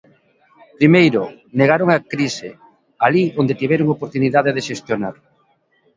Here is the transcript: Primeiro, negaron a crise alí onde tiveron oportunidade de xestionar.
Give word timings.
Primeiro, 0.79 1.21
negaron 1.59 1.89
a 1.91 1.97
crise 2.13 2.49
alí 3.05 3.23
onde 3.39 3.57
tiveron 3.61 3.87
oportunidade 3.95 4.49
de 4.55 4.65
xestionar. 4.69 5.15